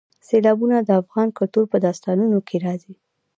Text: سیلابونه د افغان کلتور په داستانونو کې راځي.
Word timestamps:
سیلابونه 0.27 0.77
د 0.81 0.89
افغان 1.01 1.27
کلتور 1.37 1.65
په 1.71 1.77
داستانونو 1.85 2.37
کې 2.47 2.57
راځي. 2.65 2.93